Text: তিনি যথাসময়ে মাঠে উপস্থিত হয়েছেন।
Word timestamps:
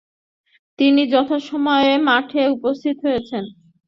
তিনি 0.79 1.01
যথাসময়ে 1.13 1.93
মাঠে 2.07 2.41
উপস্থিত 2.55 2.95
হয়েছেন। 3.05 3.43